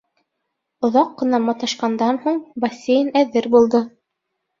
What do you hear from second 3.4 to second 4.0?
булды.